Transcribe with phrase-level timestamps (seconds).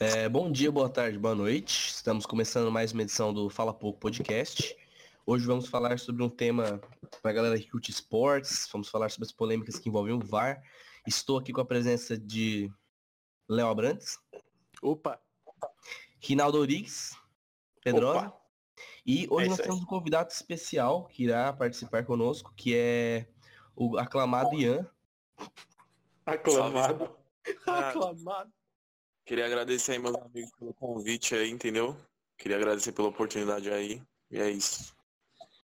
[0.00, 1.88] É, bom dia, boa tarde, boa noite.
[1.88, 4.76] Estamos começando mais uma edição do Fala Pouco Podcast.
[5.26, 6.80] Hoje vamos falar sobre um tema
[7.20, 10.62] para a galera que curte esportes, vamos falar sobre as polêmicas que envolvem o VAR.
[11.04, 12.72] Estou aqui com a presença de
[13.48, 14.20] Léo Abrantes.
[14.80, 15.20] Opa!
[16.20, 17.16] Rinaldo Orix,
[17.82, 18.28] Pedrosa.
[18.28, 18.40] Opa.
[19.04, 23.26] E hoje é nós temos um convidado especial que irá participar conosco, que é
[23.74, 24.88] o aclamado Ian.
[26.24, 27.16] Aclamado.
[27.66, 28.57] Aclamado.
[29.28, 31.94] Queria agradecer aí meus amigos pelo convite aí, entendeu?
[32.38, 34.00] Queria agradecer pela oportunidade aí.
[34.30, 34.96] E é isso.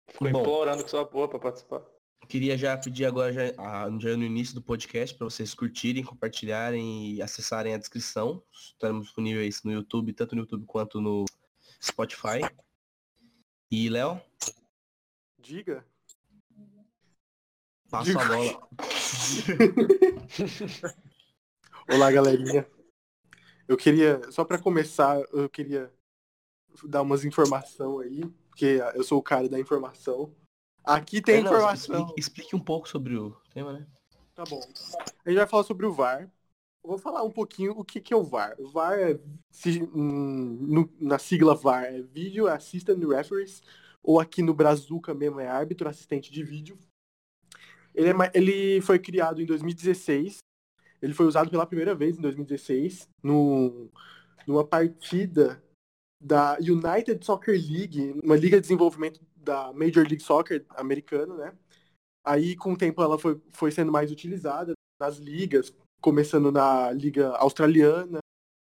[0.08, 1.86] Ficou implorando com sua porra pra participar.
[2.28, 3.54] Queria já pedir agora, já,
[4.00, 8.44] já no início do podcast, para vocês curtirem, compartilharem e acessarem a descrição.
[8.52, 11.26] Estamos disponíveis no YouTube, tanto no YouTube quanto no
[11.80, 12.42] Spotify.
[13.70, 14.20] E, Léo?
[15.38, 15.86] Diga.
[17.92, 18.22] Passa Diga.
[18.22, 18.68] a bola.
[21.94, 22.68] Olá, galerinha.
[23.68, 25.92] Eu queria, só para começar, eu queria
[26.84, 30.34] dar umas informações aí, porque eu sou o cara da informação.
[30.84, 31.96] Aqui tem é, não, informação.
[31.96, 33.88] Explique, explique, um pouco sobre o tema, né?
[34.34, 34.62] Tá bom.
[35.26, 36.30] A gente vai falar sobre o VAR.
[36.84, 38.56] Eu vou falar um pouquinho o que, que é o VAR.
[38.58, 39.20] O VAR é,
[39.52, 43.62] se, hum, no, na sigla VAR, é Video Assistant Referees,
[44.02, 46.78] ou aqui no Brazuca mesmo é árbitro assistente de vídeo.
[47.94, 50.40] Ele, é, ele foi criado em 2016
[51.02, 53.90] ele foi usado pela primeira vez em 2016 no,
[54.46, 55.62] numa partida
[56.20, 61.58] da United Soccer League, uma liga de desenvolvimento da Major League Soccer americana, né?
[62.24, 67.30] Aí, com o tempo, ela foi, foi sendo mais utilizada nas ligas, começando na Liga
[67.38, 68.20] Australiana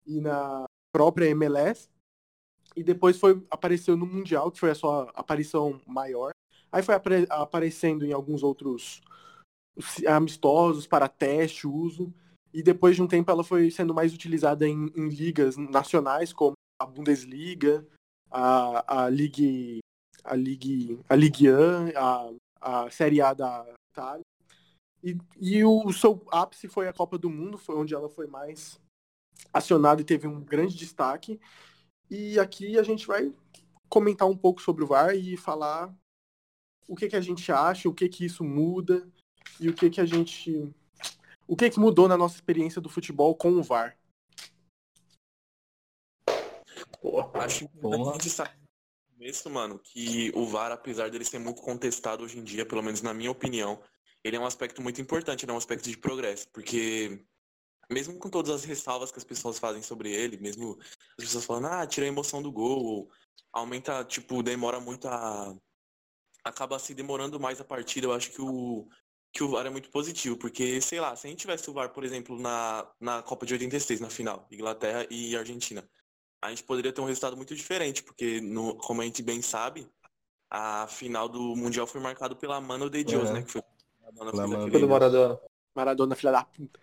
[0.07, 1.87] e na própria MLS.
[2.75, 6.31] E depois foi apareceu no Mundial, que foi a sua aparição maior.
[6.71, 9.01] Aí foi apare, aparecendo em alguns outros
[10.07, 12.11] amistosos para teste, uso.
[12.53, 16.53] E depois de um tempo ela foi sendo mais utilizada em, em ligas nacionais, como
[16.79, 17.85] a Bundesliga,
[18.29, 19.79] a, a Ligue,
[20.23, 21.53] a Ligue, a Ligue 1,
[21.97, 24.23] a, a Série A da Itália.
[25.03, 28.79] E, e o seu ápice foi a Copa do Mundo, foi onde ela foi mais
[29.51, 31.39] acionada e teve um grande destaque.
[32.09, 33.33] E aqui a gente vai
[33.89, 35.93] comentar um pouco sobre o VAR e falar
[36.87, 39.07] o que, que a gente acha, o que, que isso muda
[39.59, 40.73] e o que, que a gente
[41.47, 43.97] o que, que mudou na nossa experiência do futebol com o VAR?
[47.01, 48.63] Pô, acho importante destacar
[49.23, 53.01] começo, mano, que o VAR, apesar dele ser muito contestado hoje em dia, pelo menos
[53.01, 53.81] na minha opinião,
[54.21, 57.23] ele é um aspecto muito importante, ele é um aspecto de progresso, porque
[57.89, 60.77] mesmo com todas as ressalvas que as pessoas fazem sobre ele, mesmo
[61.17, 63.09] as pessoas falando, ah, tira a emoção do gol,
[63.53, 65.55] aumenta, tipo, demora muito a.
[66.43, 68.87] acaba se demorando mais a partida, eu acho que o,
[69.33, 71.89] que o VAR é muito positivo, porque, sei lá, se a gente tivesse o VAR,
[71.89, 75.83] por exemplo, na, na Copa de 86, na final, Inglaterra e Argentina,
[76.39, 79.89] a gente poderia ter um resultado muito diferente, porque, no, como a gente bem sabe,
[80.51, 83.33] a final do Mundial foi marcado pela Mano de Deus, uhum.
[83.33, 83.41] né?
[83.41, 83.63] Que foi
[84.15, 85.39] Maradona, pelo Maradona.
[85.73, 86.79] Maradona, filha da puta.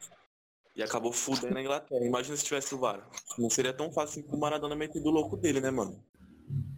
[0.75, 2.05] E acabou fudendo a Inglaterra.
[2.05, 3.09] Imagina se tivesse o VAR.
[3.39, 6.03] Não seria tão fácil com o Maradona meter do louco dele, né, mano?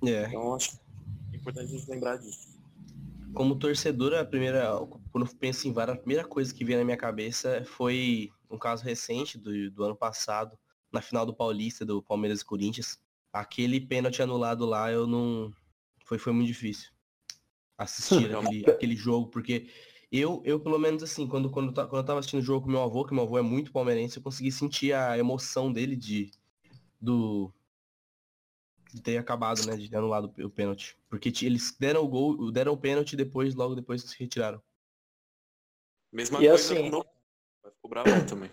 [0.04, 0.26] É.
[0.26, 0.78] Então, acho
[1.32, 2.51] é importante a gente lembrar disso
[3.34, 4.70] como torcedor, a primeira,
[5.10, 8.58] quando eu penso em VAR, a primeira coisa que veio na minha cabeça foi um
[8.58, 10.58] caso recente do, do ano passado,
[10.92, 13.00] na final do Paulista, do Palmeiras e Corinthians.
[13.32, 15.52] Aquele pênalti anulado lá, eu não.
[16.04, 16.90] Foi, foi muito difícil
[17.78, 19.68] assistir aquele, aquele jogo, porque
[20.10, 22.82] eu, eu pelo menos assim, quando, quando, quando eu tava assistindo o jogo com meu
[22.82, 26.30] avô, que meu avô é muito palmeirense, eu consegui sentir a emoção dele de,
[27.00, 27.52] do,
[28.92, 29.76] de ter acabado, né?
[29.76, 30.96] De ter anulado o pênalti.
[31.08, 34.62] Porque eles deram o gol, deram o pênalti depois, logo depois se retiraram.
[36.12, 37.04] Mesma e coisa assim, no...
[37.64, 38.50] ficou bravo também.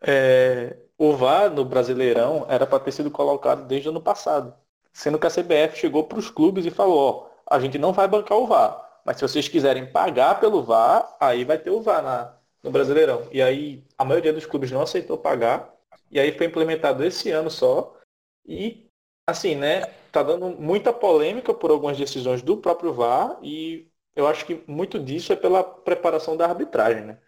[0.00, 4.54] É, o VAR no Brasileirão era para ter sido colocado desde o ano passado.
[4.92, 8.06] Sendo que a CBF chegou para os clubes e falou, ó, a gente não vai
[8.06, 9.00] bancar o VAR.
[9.04, 13.28] Mas se vocês quiserem pagar pelo VAR, aí vai ter o VAR na, no Brasileirão.
[13.32, 15.74] E aí a maioria dos clubes não aceitou pagar.
[16.10, 17.96] E aí foi implementado esse ano só.
[18.46, 18.85] E
[19.28, 24.46] assim, né, tá dando muita polêmica por algumas decisões do próprio VAR e eu acho
[24.46, 27.18] que muito disso é pela preparação da arbitragem, né?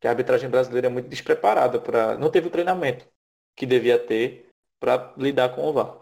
[0.00, 3.06] Que a arbitragem brasileira é muito despreparada para não teve o treinamento
[3.54, 4.48] que devia ter
[4.80, 5.98] para lidar com o VAR.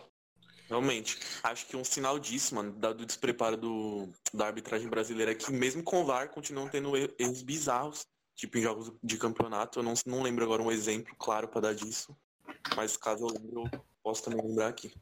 [0.68, 1.18] Realmente.
[1.42, 5.82] Acho que um sinal disso, mano, do despreparo do, da arbitragem brasileira é que mesmo
[5.82, 9.80] com o VAR continuam tendo erros bizarros, tipo em jogos de campeonato.
[9.80, 12.16] Eu não, não lembro agora um exemplo claro para dar disso.
[12.76, 14.92] Mas caso eu lembre, eu posso também lembrar aqui.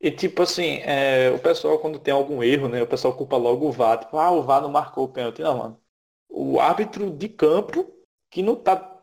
[0.00, 2.82] E tipo assim, é, o pessoal quando tem algum erro, né?
[2.82, 3.98] O pessoal culpa logo o VAR.
[3.98, 5.42] Tipo, ah, o VAR não marcou o pênalti.
[5.42, 5.80] Não, mano.
[6.28, 7.86] O árbitro de campo
[8.30, 8.96] que não tá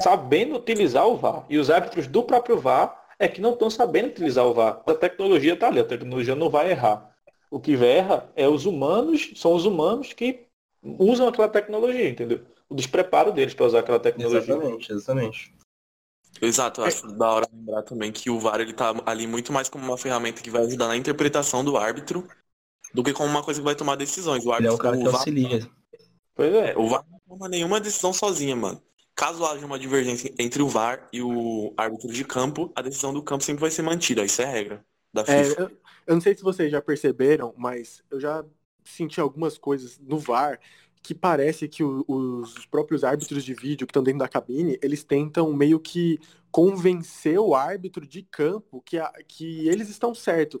[0.00, 1.44] sabendo utilizar o VAR.
[1.50, 4.82] E os árbitros do próprio VAR é que não estão sabendo utilizar o VAR.
[4.86, 7.14] A tecnologia está ali, a tecnologia não vai errar.
[7.50, 10.46] O que erra é os humanos, são os humanos que
[10.82, 12.40] usam aquela tecnologia, entendeu?
[12.68, 14.54] O despreparo deles para usar aquela tecnologia.
[14.54, 15.57] Exatamente, exatamente.
[16.40, 17.12] Exato, eu acho é.
[17.12, 20.42] da hora lembrar também que o VAR ele tá ali muito mais como uma ferramenta
[20.42, 22.26] que vai ajudar na interpretação do árbitro
[22.94, 24.46] do que como uma coisa que vai tomar decisões.
[24.46, 25.70] O árbitro, ele é um cara que VAR, auxilia.
[26.34, 26.74] Pois é.
[26.76, 28.80] O VAR não toma nenhuma decisão sozinha, mano.
[29.14, 33.22] Caso haja uma divergência entre o VAR e o árbitro de campo, a decisão do
[33.22, 34.24] campo sempre vai ser mantida.
[34.24, 35.60] Isso é regra da é, FIFA.
[35.60, 35.70] É, eu,
[36.06, 38.44] eu não sei se vocês já perceberam, mas eu já
[38.84, 40.60] senti algumas coisas no VAR
[41.02, 45.02] que parece que o, os próprios árbitros de vídeo que estão dentro da cabine, eles
[45.02, 46.18] tentam meio que
[46.50, 50.60] convencer o árbitro de campo que, a, que eles estão certos.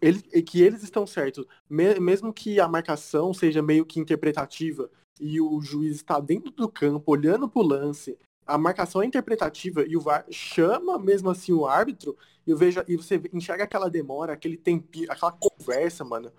[0.00, 4.90] Ele, que eles estão certos, mesmo que a marcação seja meio que interpretativa
[5.20, 9.84] e o juiz está dentro do campo olhando para o lance, a marcação é interpretativa
[9.86, 12.16] e o VAR chama mesmo assim o árbitro,
[12.46, 16.32] eu vejo e você enxerga aquela demora, aquele tempinho, aquela conversa, mano.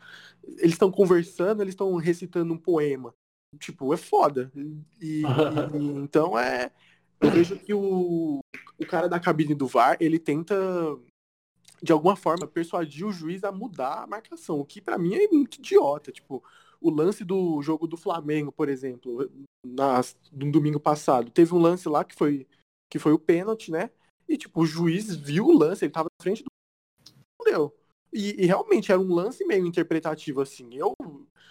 [0.58, 3.14] Eles estão conversando, eles estão recitando um poema.
[3.60, 4.52] Tipo, é foda.
[4.56, 5.24] E, e,
[6.04, 6.72] então é
[7.20, 8.40] eu vejo que o,
[8.78, 10.56] o cara da cabine do VAR, ele tenta
[11.82, 15.28] de alguma forma persuadir o juiz a mudar a marcação, o que para mim é
[15.28, 16.44] muito idiota, tipo,
[16.82, 19.30] o lance do jogo do Flamengo, por exemplo,
[19.66, 20.02] na,
[20.32, 21.32] no domingo passado.
[21.32, 22.48] Teve um lance lá que foi,
[22.90, 23.90] que foi o pênalti, né?
[24.28, 26.50] E, tipo, o juiz viu o lance, ele tava na frente do.
[27.40, 27.76] Não deu.
[28.12, 30.74] E, e, realmente era um lance meio interpretativo, assim.
[30.74, 30.94] Eu,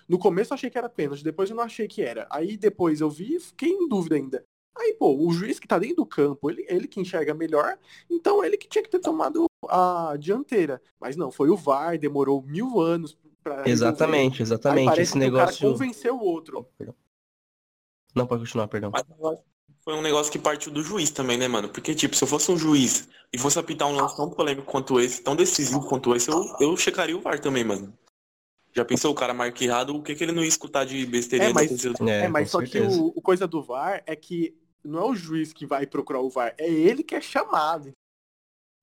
[0.08, 2.26] no começo, achei que era pênalti, depois eu não achei que era.
[2.31, 4.44] Aí depois eu vi e fiquei em dúvida ainda.
[4.76, 7.78] Aí, pô, o juiz que tá dentro do campo, ele, ele que enxerga melhor,
[8.11, 10.82] então ele que tinha que ter tomado a dianteira.
[11.00, 13.17] Mas não, foi o VAR, demorou mil anos
[13.64, 15.00] Exatamente, exatamente.
[15.00, 15.44] Esse negócio.
[15.44, 16.69] o cara convenceu o outro.
[16.81, 16.94] Oh,
[18.14, 18.90] não, pode continuar, perdão.
[18.90, 19.05] Mas
[19.87, 21.69] foi um negócio que partiu do juiz também, né, mano?
[21.69, 24.99] Porque, tipo, se eu fosse um juiz e fosse apitar um lance tão polêmico quanto
[24.99, 27.97] esse, tão decisivo quanto esse, eu, eu checaria o VAR também, mano.
[28.75, 31.50] Já pensou o cara marca errado, o que, que ele não ia escutar de besteirinha?
[31.50, 32.88] É, mas, é, é, mas só certeza.
[32.88, 36.21] que o, o, coisa do VAR é que não é o juiz que vai procurar
[36.21, 37.93] o VAR, é ele que é chamado.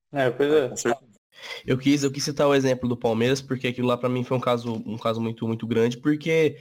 [0.09, 0.69] É, pois é.
[1.65, 4.37] Eu quis, eu quis citar o exemplo do Palmeiras, porque aquilo lá para mim foi
[4.37, 6.57] um caso, um caso muito, muito grande, porque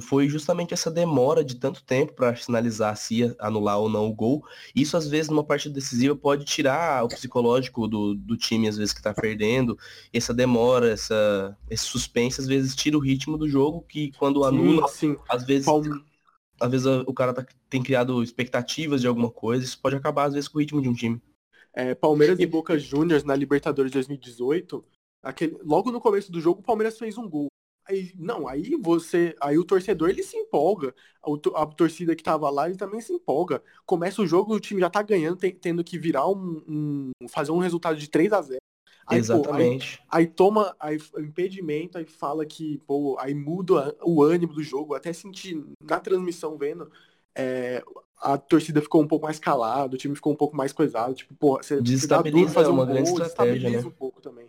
[0.00, 4.14] foi, justamente essa demora de tanto tempo para sinalizar se ia anular ou não o
[4.14, 4.44] gol.
[4.74, 8.92] Isso, às vezes, numa partida decisiva, pode tirar o psicológico do, do time, às vezes,
[8.92, 9.78] que está perdendo.
[10.12, 14.88] Essa demora, essa, esse suspense, às vezes, tira o ritmo do jogo, que quando anula,
[14.88, 15.16] sim, sim.
[15.28, 15.66] às vezes.
[16.60, 20.34] Às vezes o cara tá, tem criado expectativas de alguma coisa, isso pode acabar, às
[20.34, 21.20] vezes, com o ritmo de um time.
[21.74, 24.84] É, Palmeiras e Boca Juniors na Libertadores 2018,
[25.22, 27.46] aquele, logo no começo do jogo o Palmeiras fez um gol.
[27.84, 32.48] Aí, não, aí você, aí o torcedor ele se empolga, a, a torcida que tava
[32.48, 33.62] lá ele também se empolga.
[33.84, 37.50] Começa o jogo, o time já tá ganhando, tem, tendo que virar um, um, fazer
[37.50, 38.62] um resultado de 3 a 0
[39.06, 39.98] Aí, Exatamente.
[39.98, 44.62] Pô, aí, aí, toma aí, impedimento, aí fala que, pô, aí muda o ânimo do
[44.62, 44.94] jogo.
[44.94, 46.90] Até senti na transmissão vendo,
[47.36, 47.82] é,
[48.22, 51.14] a torcida ficou um pouco mais calada, o time ficou um pouco mais coisado.
[51.14, 53.78] Tipo, pô, você desestabiliza fazer uma um grande gol, estratégia, né?
[53.80, 54.46] um pouco também.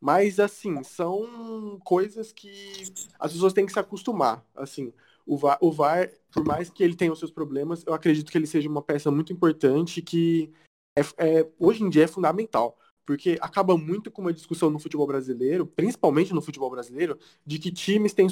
[0.00, 2.84] Mas, assim, são coisas que
[3.18, 4.42] as pessoas têm que se acostumar.
[4.54, 4.92] Assim,
[5.26, 8.38] o VAR, o VAR, por mais que ele tenha os seus problemas, eu acredito que
[8.38, 10.50] ele seja uma peça muito importante que
[10.96, 12.78] é, é, hoje em dia é fundamental
[13.10, 17.72] porque acaba muito com uma discussão no futebol brasileiro, principalmente no futebol brasileiro, de que
[17.72, 18.28] times têm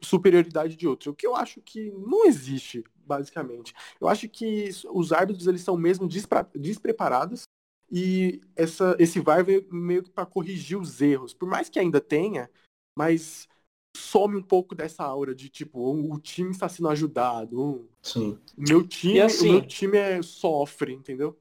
[0.00, 1.08] superioridade de outros.
[1.08, 3.74] O que eu acho que não existe, basicamente.
[4.00, 7.42] Eu acho que os árbitros eles são mesmo despreparados
[7.90, 11.34] e essa, esse VAR veio meio que para corrigir os erros.
[11.34, 12.48] Por mais que ainda tenha,
[12.96, 13.46] mas
[13.94, 17.86] some um pouco dessa aura de tipo, o time está sendo ajudado.
[18.00, 18.38] Sim.
[18.56, 21.38] Meu time, assim, o meu time é, sofre, entendeu?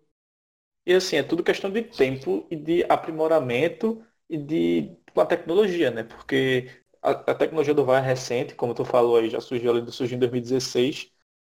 [0.85, 6.03] E assim, é tudo questão de tempo e de aprimoramento e de uma tecnologia, né?
[6.03, 6.69] Porque
[7.01, 10.17] a, a, tecnologia do VAR é recente, como tu falou aí, já surgiu ali, surgiu
[10.17, 11.11] em 2016.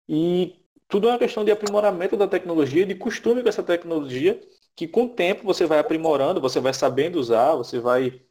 [0.07, 4.39] E tudo é uma questão de aprimoramento da tecnologia de costume com essa tecnologia,
[4.75, 8.21] que com o tempo você vai aprimorando, você vai sabendo usar, você vai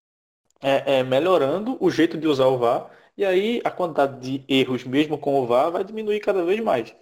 [0.62, 2.90] é, é, melhorando o jeito de usar o VAR.
[3.16, 6.94] E aí a quantidade de erros, mesmo com o VAR, vai diminuir cada vez mais.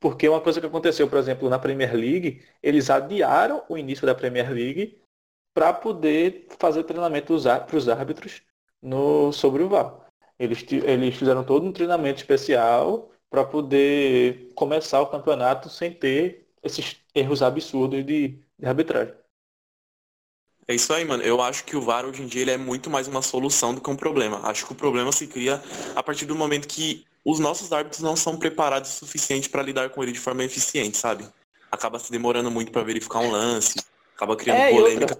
[0.00, 4.14] Porque uma coisa que aconteceu, por exemplo, na Premier League, eles adiaram o início da
[4.14, 5.00] Premier League
[5.52, 8.42] para poder fazer treinamento para os árbitros
[8.80, 10.06] no, sobre o VAR.
[10.38, 16.96] Eles, eles fizeram todo um treinamento especial para poder começar o campeonato sem ter esses
[17.14, 19.14] erros absurdos de, de arbitragem.
[20.66, 21.22] É isso aí, mano.
[21.22, 23.80] Eu acho que o VAR hoje em dia ele é muito mais uma solução do
[23.80, 24.40] que um problema.
[24.46, 25.62] Acho que o problema se cria
[25.94, 29.90] a partir do momento que os nossos árbitros não são preparados o suficiente para lidar
[29.90, 31.26] com ele de forma eficiente, sabe?
[31.70, 33.78] acaba se demorando muito para verificar um lance,
[34.14, 35.18] acaba criando é, polêmica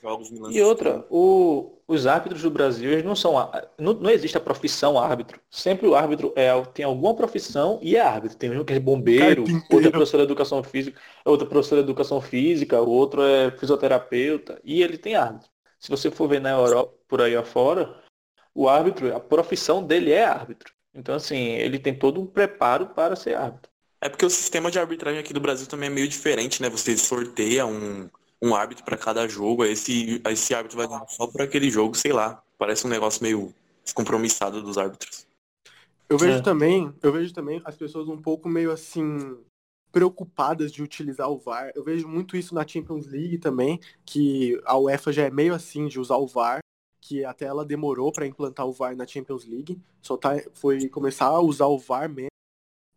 [0.00, 3.34] jogos E outra, o, os árbitros do Brasil, eles não são.
[3.78, 5.40] Não, não existe a profissão árbitro.
[5.50, 8.38] Sempre o árbitro é, tem alguma profissão e é árbitro.
[8.38, 12.20] Tem um que é bombeiro, outro é professor de educação física, outro professor de educação
[12.20, 15.50] física, o outro é fisioterapeuta, e ele tem árbitro.
[15.78, 17.94] Se você for ver na Europa, por aí afora,
[18.54, 20.72] o árbitro, a profissão dele é árbitro.
[20.94, 23.70] Então, assim, ele tem todo um preparo para ser árbitro.
[24.00, 26.70] É porque o sistema de arbitragem aqui do Brasil também é meio diferente, né?
[26.70, 28.08] Você sorteia um,
[28.42, 32.12] um árbitro para cada jogo, esse, esse árbitro vai dar só para aquele jogo, sei
[32.12, 32.42] lá.
[32.58, 33.54] Parece um negócio meio
[33.84, 35.26] descompromissado dos árbitros.
[36.08, 36.42] Eu vejo é.
[36.42, 39.38] também, eu vejo também as pessoas um pouco meio assim
[39.92, 41.72] preocupadas de utilizar o VAR.
[41.74, 45.86] Eu vejo muito isso na Champions League também, que a UEFA já é meio assim
[45.86, 46.60] de usar o VAR,
[47.00, 51.26] que até ela demorou para implantar o VAR na Champions League, só tá, foi começar
[51.26, 52.30] a usar o VAR mesmo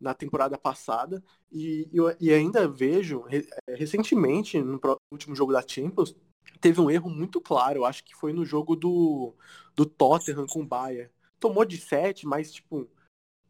[0.03, 1.23] na temporada passada.
[1.51, 4.79] E, e ainda vejo, é, recentemente, no
[5.11, 6.15] último jogo da Champions,
[6.59, 7.85] teve um erro muito claro.
[7.85, 9.33] Acho que foi no jogo do,
[9.75, 11.09] do Tottenham com o Bayern.
[11.39, 12.87] Tomou de 7, mas, tipo,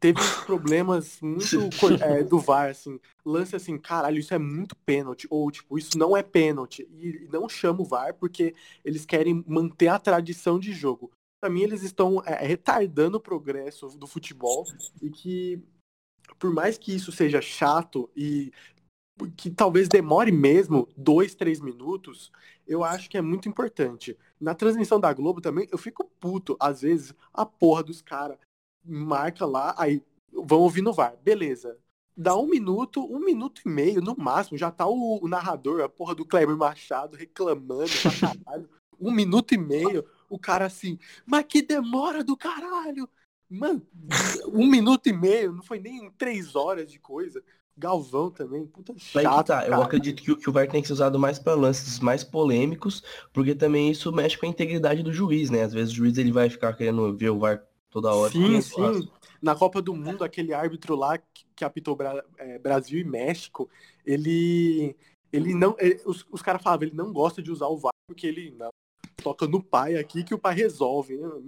[0.00, 1.56] teve problemas muito
[2.02, 3.00] é, do VAR, assim.
[3.24, 5.26] Lance assim, caralho, isso é muito pênalti.
[5.28, 6.88] Ou, tipo, isso não é pênalti.
[6.92, 11.10] E não chama o VAR porque eles querem manter a tradição de jogo.
[11.40, 14.64] Para mim, eles estão é, retardando o progresso do futebol
[15.02, 15.62] e que
[16.38, 18.52] por mais que isso seja chato e
[19.36, 22.32] que talvez demore mesmo dois, três minutos,
[22.66, 24.16] eu acho que é muito importante.
[24.40, 26.56] Na transmissão da Globo também, eu fico puto.
[26.58, 28.38] Às vezes, a porra dos caras
[28.84, 31.16] marca lá, aí vão ouvir no VAR.
[31.22, 31.78] Beleza.
[32.16, 35.88] Dá um minuto, um minuto e meio, no máximo, já tá o, o narrador, a
[35.88, 38.70] porra do Kleber Machado, reclamando pra caralho.
[39.00, 43.08] um minuto e meio, o cara assim, mas que demora do caralho!
[43.58, 43.82] Mano,
[44.52, 47.42] um minuto e meio, não foi nem três horas de coisa.
[47.76, 49.48] Galvão também, puta chato.
[49.48, 52.22] Tá, eu acredito que, que o VAR tem que ser usado mais para lances mais
[52.22, 55.62] polêmicos, porque também isso mexe com a integridade do juiz, né?
[55.62, 58.30] Às vezes o juiz ele vai ficar querendo ver o VAR toda hora.
[58.30, 59.08] Sim, sim.
[59.42, 63.68] Na Copa do Mundo, aquele árbitro lá que, que apitou Bra é, Brasil e México,
[64.06, 64.94] ele.
[65.32, 65.74] Ele não.
[65.80, 68.70] Ele, os os caras falavam, ele não gosta de usar o VAR porque ele não,
[69.22, 71.16] toca no pai aqui que o pai resolve.
[71.16, 71.26] Né?
[71.26, 71.46] O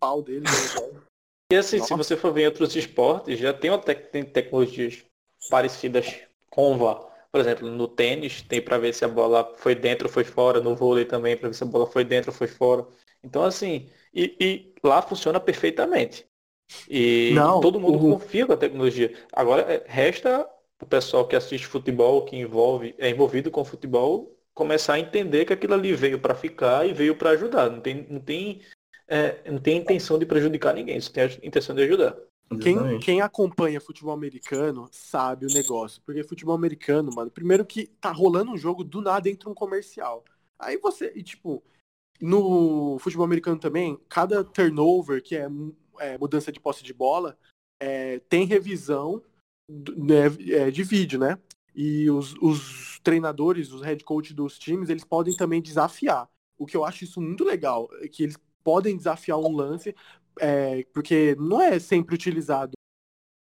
[0.00, 1.07] pau dele resolve.
[1.50, 1.88] E assim, Nossa.
[1.88, 5.02] se você for ver em outros esportes, já tem, uma te tem tecnologias
[5.48, 7.08] parecidas com o VAR.
[7.32, 10.60] Por exemplo, no tênis tem para ver se a bola foi dentro ou foi fora,
[10.60, 12.86] no vôlei também para ver se a bola foi dentro ou foi fora.
[13.22, 16.26] Então assim, e, e lá funciona perfeitamente.
[16.88, 18.18] E Não, todo mundo uhum.
[18.18, 19.14] confia com a tecnologia.
[19.32, 20.46] Agora é, resta
[20.80, 25.52] o pessoal que assiste futebol, que envolve, é envolvido com futebol, começar a entender que
[25.52, 27.70] aquilo ali veio para ficar e veio para ajudar.
[27.70, 28.60] Não tem, não tem
[29.08, 32.16] é, não tem intenção de prejudicar ninguém, só tem a intenção de ajudar.
[32.62, 36.00] Quem, quem, acompanha futebol americano sabe o negócio.
[36.04, 40.24] Porque futebol americano, mano, primeiro que tá rolando um jogo, do nada entra um comercial.
[40.58, 41.62] Aí você, e tipo,
[42.20, 45.46] no futebol americano também, cada turnover, que é,
[46.00, 47.36] é mudança de posse de bola,
[47.80, 49.22] é, tem revisão
[49.96, 51.38] né, é, de vídeo, né?
[51.74, 56.28] E os, os treinadores, os head coach dos times, eles podem também desafiar.
[56.58, 58.36] O que eu acho isso muito legal, é que eles
[58.68, 59.96] podem desafiar um lance,
[60.38, 62.72] é, porque não é sempre utilizado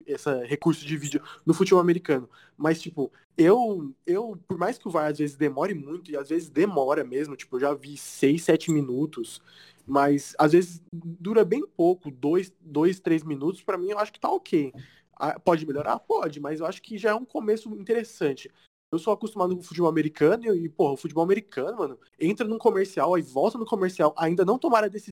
[0.06, 2.30] esse recurso de vídeo no futebol americano.
[2.56, 6.28] Mas, tipo, eu, eu, por mais que o VAR às vezes demore muito, e às
[6.28, 9.42] vezes demora mesmo, tipo, eu já vi 6, 7 minutos,
[9.84, 14.20] mas às vezes dura bem pouco, 2, dois, 3 minutos, para mim eu acho que
[14.20, 14.72] tá ok.
[15.16, 15.98] Ah, pode melhorar?
[15.98, 18.48] Pode, mas eu acho que já é um começo interessante.
[18.92, 22.58] Eu sou acostumado com o futebol americano e, porra, o futebol americano, mano, entra num
[22.58, 25.10] comercial, aí volta no comercial, ainda não tomaram a decisão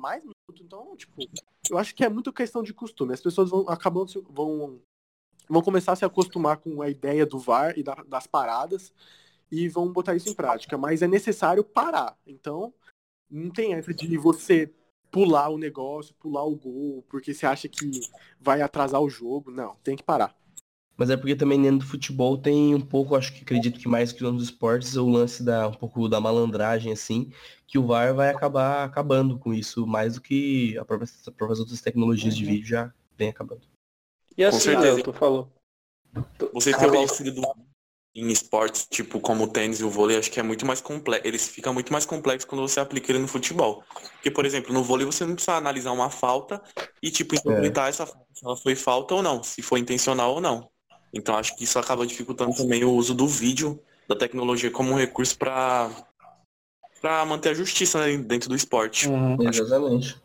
[0.00, 0.34] mais minuto.
[0.60, 1.22] Então, tipo,
[1.70, 3.14] eu acho que é muito questão de costume.
[3.14, 4.80] As pessoas vão acabando vão
[5.48, 8.92] vão começar a se acostumar com a ideia do VAR e da, das paradas
[9.50, 10.76] e vão botar isso em prática.
[10.76, 12.18] Mas é necessário parar.
[12.26, 12.72] Então,
[13.30, 14.72] não tem essa de você
[15.10, 18.00] pular o negócio, pular o gol, porque você acha que
[18.40, 19.50] vai atrasar o jogo.
[19.50, 20.36] Não, tem que parar.
[20.96, 24.12] Mas é porque também dentro do futebol tem um pouco, acho que acredito que mais
[24.12, 27.32] que nos esportes, o lance da um pouco da malandragem, assim,
[27.66, 31.80] que o VAR vai acabar acabando com isso, mais do que as próprias, próprias outras
[31.80, 32.50] tecnologias de uhum.
[32.50, 33.62] vídeo já vem acabando.
[34.36, 35.02] E assim, com certeza.
[35.02, 35.52] tu falou.
[36.52, 37.42] Você ter o auxílio do
[38.16, 41.26] em esportes, tipo como o tênis e o vôlei, acho que é muito mais complexo.
[41.26, 43.82] Eles ficam muito mais complexos quando você aplica ele no futebol.
[44.12, 46.62] Porque, por exemplo, no vôlei você não precisa analisar uma falta
[47.02, 47.90] e, tipo, interpretar é.
[47.90, 50.70] essa falta, se ela foi falta ou não, se foi intencional ou não.
[51.14, 54.96] Então acho que isso acaba dificultando também o uso do vídeo, da tecnologia como um
[54.96, 55.90] recurso para
[57.00, 59.06] para manter a justiça né, dentro do esporte.
[59.08, 60.16] Uhum, exatamente.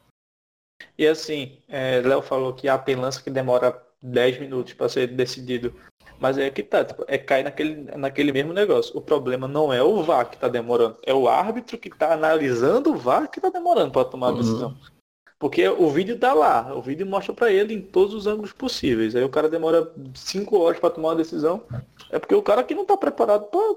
[0.97, 5.07] E assim, é, Léo falou que ah, tem lance que demora 10 minutos para ser
[5.07, 5.73] decidido.
[6.19, 8.97] mas é que tá, tipo, é cair naquele, naquele mesmo negócio.
[8.97, 12.93] O problema não é o VAR que tá demorando, é o árbitro que tá analisando
[12.93, 14.37] o VAR que tá demorando para tomar a uhum.
[14.37, 14.69] decisão.
[14.69, 14.98] Uhum.
[15.39, 19.15] Porque o vídeo tá lá, o vídeo mostra para ele em todos os ângulos possíveis.
[19.15, 21.63] Aí o cara demora cinco horas para tomar uma decisão.
[22.11, 23.75] É porque o cara aqui não tá preparado para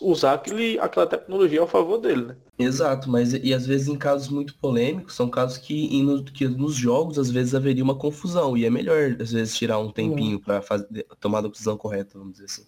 [0.00, 2.36] usar aquele, aquela tecnologia ao favor dele, né?
[2.56, 6.76] Exato, mas e às vezes em casos muito polêmicos, são casos que, no, que nos
[6.76, 10.62] jogos às vezes haveria uma confusão e é melhor às vezes tirar um tempinho para
[11.18, 12.64] tomar a decisão correta, vamos dizer assim.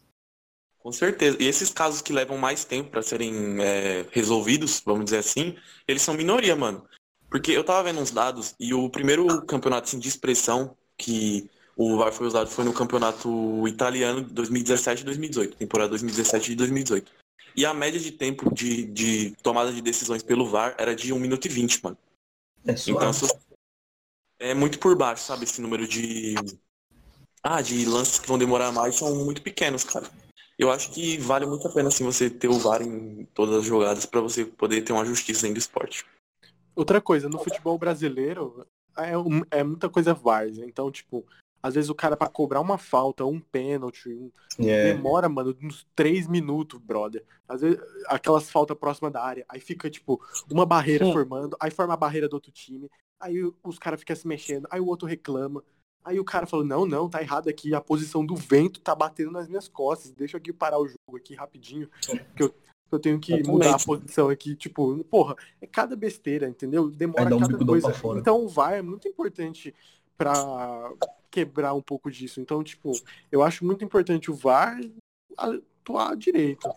[0.80, 1.36] Com certeza.
[1.40, 5.54] E esses casos que levam mais tempo para serem é, resolvidos, vamos dizer assim,
[5.86, 6.84] eles são minoria, mano.
[7.36, 11.98] Porque eu tava vendo uns dados e o primeiro campeonato assim, de expressão que o
[11.98, 17.12] VAR foi usado foi no campeonato italiano de 2017 e 2018, temporada 2017 e 2018.
[17.54, 21.18] E a média de tempo de, de tomada de decisões pelo VAR era de 1
[21.18, 21.98] minuto e 20, mano.
[22.66, 23.10] É então
[24.38, 25.44] é muito por baixo, sabe?
[25.44, 26.36] Esse número de.
[27.42, 30.10] Ah, de lances que vão demorar mais são muito pequenos, cara.
[30.58, 33.64] Eu acho que vale muito a pena assim, você ter o VAR em todas as
[33.66, 36.02] jogadas para você poder ter uma justiça dentro do esporte.
[36.76, 38.66] Outra coisa, no futebol brasileiro
[38.98, 40.64] é, é muita coisa várzea.
[40.66, 41.26] Então, tipo,
[41.62, 44.30] às vezes o cara para cobrar uma falta, um pênalti, um...
[44.58, 44.92] yeah.
[44.92, 47.24] demora, mano, uns três minutos, brother.
[47.48, 51.12] Às vezes aquelas faltas próximas da área, aí fica, tipo, uma barreira Sim.
[51.12, 54.80] formando, aí forma a barreira do outro time, aí os caras ficam se mexendo, aí
[54.80, 55.64] o outro reclama.
[56.04, 59.32] Aí o cara falou, não, não, tá errado aqui, a posição do vento tá batendo
[59.32, 61.90] nas minhas costas, deixa eu aqui parar o jogo aqui rapidinho,
[62.36, 62.54] que eu
[62.90, 66.88] eu tenho que mudar a posição aqui, tipo, porra, é cada besteira, entendeu?
[66.88, 67.94] Demora um cada coisa.
[68.16, 69.74] Então o VAR é muito importante
[70.16, 70.92] para
[71.30, 72.40] quebrar um pouco disso.
[72.40, 72.92] Então, tipo,
[73.30, 74.80] eu acho muito importante o VAR
[75.36, 76.72] atuar direito.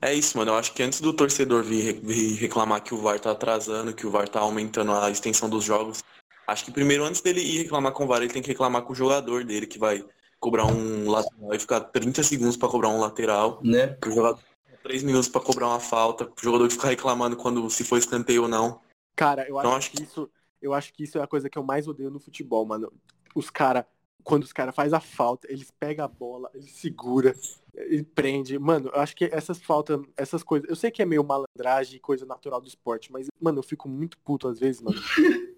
[0.00, 0.52] É isso, mano.
[0.52, 4.06] Eu acho que antes do torcedor vir, vir reclamar que o VAR tá atrasando, que
[4.06, 6.02] o VAR tá aumentando a extensão dos jogos,
[6.46, 8.92] acho que primeiro, antes dele ir reclamar com o VAR, ele tem que reclamar com
[8.92, 10.04] o jogador dele, que vai
[10.38, 13.60] cobrar um lateral e ficar 30 segundos para cobrar um lateral.
[13.62, 13.96] Né?
[14.06, 14.40] O jogador
[14.82, 18.48] 3 minutos para cobrar uma falta, o jogador ficar reclamando quando se foi escanteio ou
[18.48, 18.80] não.
[19.16, 21.62] Cara, eu então, acho, que isso, eu acho que isso é a coisa que eu
[21.62, 22.92] mais odeio no futebol, mano.
[23.34, 23.84] Os caras,
[24.22, 27.34] quando os caras fazem a falta, eles pegam a bola, eles segura,
[27.74, 28.58] ele prende.
[28.58, 30.68] Mano, eu acho que essas faltas, essas coisas.
[30.68, 34.18] Eu sei que é meio malandragem, coisa natural do esporte, mas, mano, eu fico muito
[34.18, 35.00] puto às vezes, mano.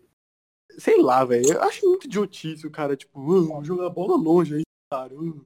[0.78, 1.52] sei lá, velho.
[1.52, 4.67] Eu acho muito idiotice o cara, tipo, uh, jogar a bola longe aí, cara.
[4.92, 5.44] Uh.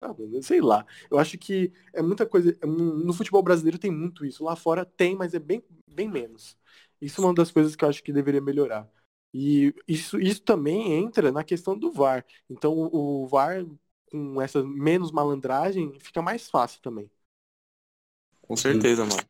[0.00, 0.86] Ah, sei lá.
[1.10, 2.56] Eu acho que é muita coisa.
[2.62, 4.44] É no futebol brasileiro tem muito isso.
[4.44, 6.56] Lá fora tem, mas é bem, bem menos.
[7.00, 8.88] Isso é uma das coisas que eu acho que deveria melhorar.
[9.34, 12.24] E isso, isso também entra na questão do VAR.
[12.48, 13.66] Então o VAR,
[14.10, 17.10] com essa menos malandragem, fica mais fácil também.
[18.42, 19.22] Com certeza, mano.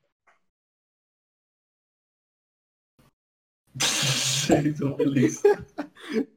[4.79, 4.97] Tô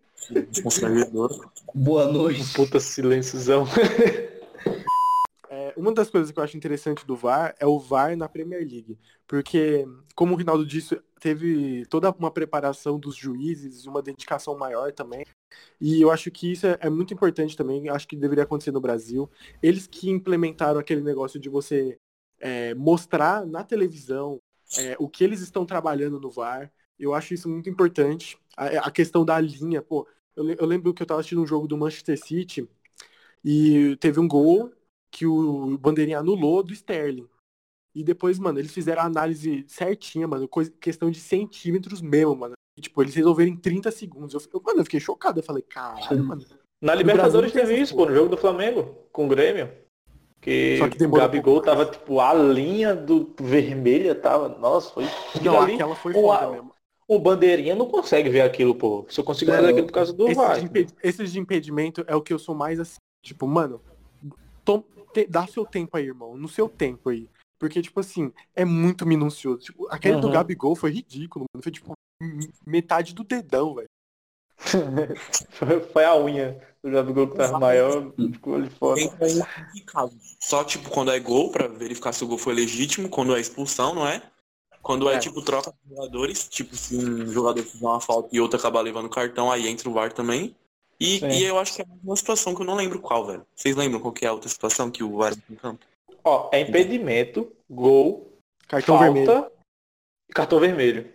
[1.73, 2.53] Boa noite.
[2.53, 3.65] Puta silênciozão.
[5.51, 8.61] É, uma das coisas que eu acho interessante do VAR é o VAR na Premier
[8.61, 8.99] League.
[9.27, 9.83] Porque,
[10.15, 15.25] como o Rinaldo disse, teve toda uma preparação dos juízes, uma dedicação maior também.
[15.81, 18.79] E eu acho que isso é, é muito importante também, acho que deveria acontecer no
[18.79, 19.27] Brasil.
[19.61, 21.97] Eles que implementaram aquele negócio de você
[22.39, 24.39] é, mostrar na televisão
[24.77, 26.71] é, o que eles estão trabalhando no VAR.
[26.99, 28.37] Eu acho isso muito importante.
[28.55, 30.07] A, a questão da linha, pô,
[30.39, 32.67] eu, eu lembro que eu estava assistindo um jogo do Manchester City
[33.43, 34.71] e teve um gol
[35.11, 37.27] que o Bandeirinha anulou do Sterling.
[37.93, 42.53] E depois, mano, eles fizeram a análise certinha, mano, coisa, questão de centímetros mesmo, mano.
[42.77, 44.33] E, tipo, eles resolveram em 30 segundos.
[44.33, 45.39] Eu, eu, mano, eu fiquei chocado.
[45.39, 46.45] Eu falei, caralho, mano.
[46.81, 49.69] Na Libertadores teve isso, pô, no jogo do Flamengo, com o Grêmio.
[50.39, 54.47] Que, Só que o Gabigol um tava, tipo, a linha do vermelha tava.
[54.47, 55.03] Nossa, foi.
[55.43, 56.73] Não, ali, aquela foi foda mesmo
[57.09, 59.03] o bandeirinha não consegue ver aquilo, pô.
[59.09, 60.57] Se eu consigo ver aquilo por causa do VAR.
[61.03, 63.81] Esses de impedimento é o que eu sou mais assim, tipo, mano,
[64.63, 67.27] tom, te, dá seu tempo aí, irmão, no seu tempo aí.
[67.59, 69.57] Porque, tipo assim, é muito minucioso.
[69.57, 70.21] Tipo, aquele uhum.
[70.21, 71.63] do Gabigol foi ridículo, mano.
[71.63, 71.93] Foi, tipo,
[72.63, 73.89] metade do dedão, velho.
[75.91, 79.01] foi a unha do Gabigol que tava maior, ficou ali fora.
[80.39, 83.95] Só, tipo, quando é gol, pra verificar se o gol foi legítimo, quando é expulsão,
[83.95, 84.21] não é?
[84.89, 88.39] Quando é, é tipo troca de jogadores, tipo se um jogador fizer uma falta e
[88.39, 90.55] outro acabar levando cartão, aí entra o VAR também.
[90.99, 93.45] E, e eu acho que é uma situação que eu não lembro qual, velho.
[93.53, 95.85] Vocês lembram qual que é a outra situação que o VAR entra em campo?
[96.23, 98.33] Ó, é impedimento, gol,
[98.67, 99.51] cartão falta vermelho.
[100.27, 101.13] e cartão vermelho.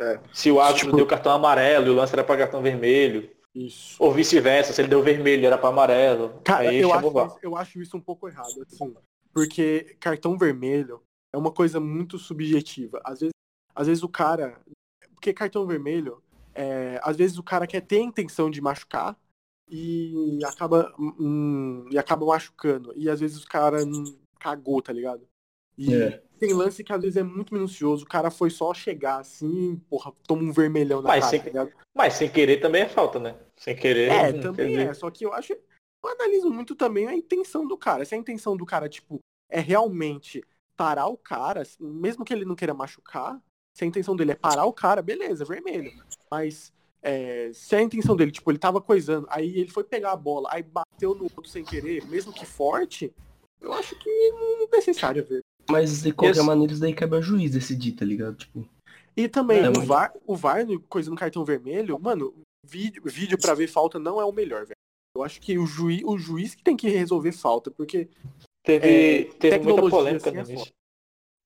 [0.00, 0.18] É.
[0.32, 0.96] Se o árbitro tipo...
[0.96, 3.30] deu cartão amarelo e o lance era para cartão vermelho.
[3.54, 3.94] Isso.
[4.00, 6.40] Ou vice-versa, se ele deu vermelho era para amarelo.
[6.42, 8.92] Cara, eu acho, isso, eu acho isso um pouco errado, assim.
[9.32, 11.00] Porque cartão vermelho
[11.34, 13.00] é uma coisa muito subjetiva.
[13.04, 13.32] Às vezes,
[13.74, 14.60] às vezes o cara.
[15.14, 16.22] Porque cartão vermelho,
[16.54, 19.18] é, às vezes o cara quer ter a intenção de machucar,
[19.68, 22.92] e acaba, hum, e acaba machucando.
[22.94, 25.26] E às vezes o cara hum, cagou, tá ligado?
[25.76, 26.22] E É.
[26.38, 28.04] tem lance que às vezes é muito minucioso.
[28.04, 31.68] O cara foi só chegar assim, porra, toma um vermelhão na Mas cara, sem- tá?
[31.96, 33.36] Mas sem querer também é falta, né?
[33.56, 34.10] Sem querer.
[34.10, 34.94] É, também dizer, é.
[34.94, 35.52] Só que eu acho.
[35.52, 38.04] Eu analiso muito também a intenção do cara.
[38.04, 39.18] Se a intenção do cara, tipo,
[39.50, 40.44] é realmente
[40.76, 43.40] parar o cara, mesmo que ele não queira machucar,
[43.76, 45.90] se a intenção dele é parar o cara, beleza, vermelho.
[46.30, 50.16] Mas é, se a intenção dele, tipo, ele tava coisando, aí ele foi pegar a
[50.16, 53.12] bola, aí bateu no outro sem querer, mesmo que forte,
[53.60, 55.40] eu acho que não é necessário ver.
[55.70, 58.36] Mas de qualquer Esse- maneira, isso daí cabe ao juiz decidir, tá ligado?
[58.36, 58.68] Tipo,
[59.16, 62.34] E também, É, o, VAR, o VAR, coisa no cartão vermelho, mano,
[62.66, 64.74] vídeo, vídeo pra ver falta não é o melhor, velho.
[65.16, 68.08] Eu acho que o, juiz, o juiz que tem que resolver falta, porque
[68.64, 70.72] Teve, É, teve muita polêmica assim, no é início.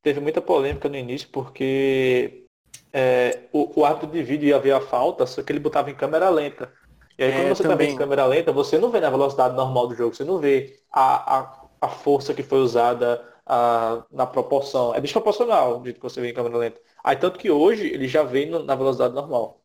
[0.02, 2.46] Teve muita polêmica no início porque
[2.92, 5.96] é, o, o árbitro de vídeo ia ver a falta, só que ele botava em
[5.96, 6.72] câmera lenta.
[7.18, 7.76] E aí É, quando você tá também.
[7.76, 10.80] vendo em câmera lenta, você não vê na velocidade normal do jogo, você não vê
[10.92, 14.94] a, a, a força que foi usada a, na proporção.
[14.94, 16.80] É desproporcional o jeito que você vê em câmera lenta.
[17.04, 19.62] Aí tanto que hoje ele já vem na velocidade normal.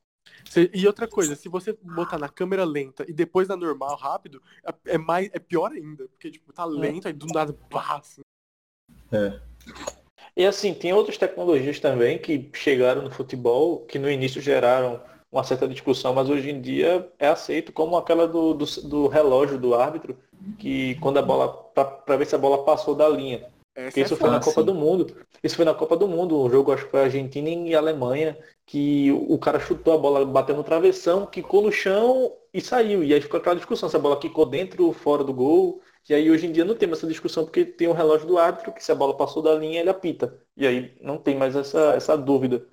[0.73, 4.93] E outra coisa, se você botar na câmera lenta e depois na normal, rápido, é,
[4.93, 6.07] é mais, é pior ainda.
[6.09, 8.21] Porque, tipo, tá lento, aí do nada, pá, assim.
[10.35, 15.43] E assim, tem outras tecnologias também que chegaram no futebol, que no início geraram uma
[15.43, 19.73] certa discussão, mas hoje em dia é aceito como aquela do, do, do relógio do
[19.73, 20.17] árbitro,
[20.59, 23.51] que quando a bola, para ver se a bola passou da linha.
[23.75, 24.51] Essa Porque isso é foi na fácil.
[24.53, 25.15] Copa do Mundo.
[25.43, 29.11] Isso foi na Copa do Mundo, um jogo acho que foi Argentina e Alemanha, que
[29.11, 33.03] o cara chutou a bola, bateu no travessão, quicou no chão e saiu.
[33.03, 35.81] E aí ficou aquela discussão se a bola quicou dentro ou fora do gol.
[36.07, 38.37] E aí hoje em dia não tem mais essa discussão porque tem o relógio do
[38.37, 40.39] árbitro, que se a bola passou da linha, ele apita.
[40.55, 42.67] E aí não tem mais essa, essa dúvida.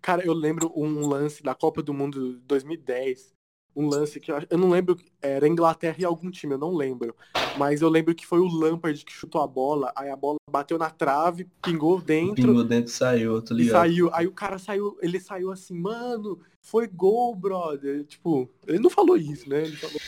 [0.00, 3.37] Cara, eu lembro um lance da Copa do Mundo de 2010.
[3.78, 6.74] Um lance que eu, acho- eu não lembro, era Inglaterra e algum time, eu não
[6.74, 7.14] lembro.
[7.56, 10.76] Mas eu lembro que foi o Lampard que chutou a bola, aí a bola bateu
[10.76, 13.72] na trave, pingou dentro pingou dentro e saiu, tô e ligado.
[13.82, 14.10] saiu.
[14.12, 18.04] Aí o cara saiu, ele saiu assim, mano, foi gol, brother.
[18.04, 19.62] Tipo, ele não falou isso, né?
[19.62, 20.00] Ele falou,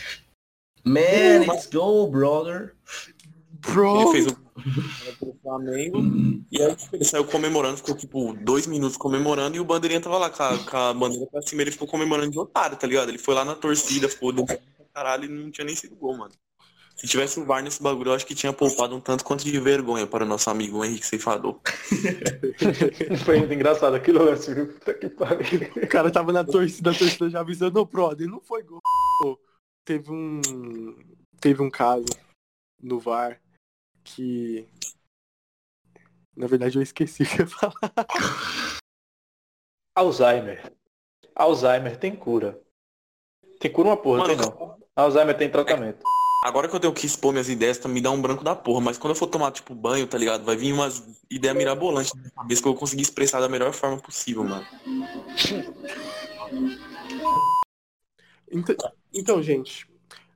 [0.85, 2.75] Man, let's go, brother.
[3.61, 4.37] Bro, Ele fez o
[5.19, 5.99] pro Flamengo
[6.51, 10.19] e aí tipo, ele saiu comemorando, ficou tipo dois minutos comemorando e o bandeirinha tava
[10.19, 13.09] lá com a, com a bandeira pra cima, ele ficou comemorando de otário, tá ligado?
[13.09, 16.17] Ele foi lá na torcida, ficou dentro pra caralho e não tinha nem sido gol,
[16.17, 16.33] mano.
[17.01, 19.59] Se tivesse o VAR nesse bagulho, eu acho que tinha poupado um tanto quanto de
[19.59, 21.59] vergonha para o nosso amigo Henrique Ceifador.
[23.25, 24.67] Foi muito engraçado aquilo lance, viu?
[24.67, 25.71] Puta que pariu.
[25.83, 28.81] o cara tava na torcida, a torcida já avisando, ô, brother, não foi gol.
[29.83, 30.43] Teve um,
[31.41, 32.05] teve um caso
[32.83, 33.41] no VAR
[34.15, 34.67] que,
[36.37, 37.95] na verdade, eu esqueci o que eu ia falar.
[39.95, 40.73] Alzheimer.
[41.35, 42.61] Alzheimer tem cura.
[43.59, 44.79] Tem cura uma porra, Mano, tem não.
[44.97, 46.03] Alzheimer tem tratamento.
[46.43, 48.81] Agora que eu tenho que expor minhas ideias, tá, me dá um branco da porra,
[48.81, 50.43] mas quando eu for tomar, tipo, banho, tá ligado?
[50.43, 53.75] Vai vir umas ideias mirabolantes na minha cabeça que eu vou conseguir expressar da melhor
[53.75, 54.67] forma possível, mano.
[58.51, 58.75] Então,
[59.13, 59.87] então, gente,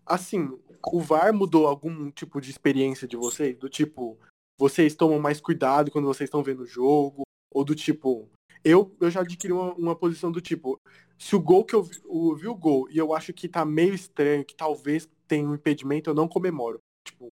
[0.04, 0.58] assim,
[0.92, 3.56] o VAR mudou algum tipo de experiência de vocês?
[3.56, 4.18] Do tipo,
[4.58, 7.22] vocês tomam mais cuidado quando vocês estão vendo o jogo?
[7.52, 8.28] Ou do tipo,
[8.64, 10.78] eu, eu já adquiri uma, uma posição do tipo,
[11.18, 13.64] se o gol que eu vi, eu vi o gol e eu acho que tá
[13.64, 16.80] meio estranho, que talvez tenha um impedimento, eu não comemoro.
[17.06, 17.28] Tipo,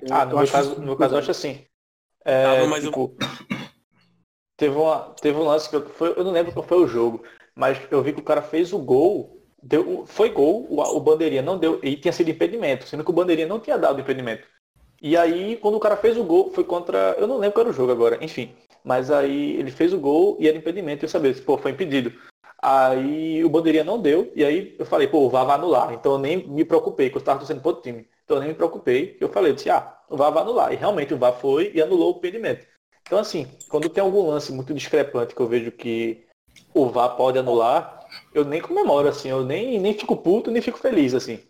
[0.00, 1.64] eu- Ah, eu no meu caso, no meu caso eu acho assim.
[2.24, 3.14] É, Ah, mas eu- tipo,
[4.56, 7.22] teve, uma, teve um lance que eu, foi, eu não lembro qual foi o jogo,
[7.54, 11.42] mas eu vi que o cara fez o gol, deu, foi gol, o, o bandeirinha
[11.42, 14.46] não deu, e tinha sido impedimento, sendo que o bandeirinha não tinha dado impedimento.
[15.02, 17.16] E aí, quando o cara fez o gol, foi contra.
[17.18, 18.54] Eu não lembro qual era o jogo agora, enfim.
[18.84, 22.12] Mas aí ele fez o gol e era impedimento, eu sabia, pô, foi impedido.
[22.62, 25.92] Aí o bandeirinha não deu, e aí eu falei, pô, o VAR vai anular.
[25.94, 28.06] Então eu nem me preocupei, que eu estava torcendo pro outro time.
[28.24, 29.16] Então eu nem me preocupei.
[29.20, 30.72] Eu falei, eu disse, ah, o VAR vai anular.
[30.72, 32.66] E realmente o VAR foi e anulou o impedimento.
[33.06, 36.26] Então assim, quando tem algum lance muito discrepante que eu vejo que
[36.74, 37.99] o VAR pode anular,
[38.32, 41.40] eu nem comemoro, assim, eu nem, nem fico puto, nem fico feliz, assim.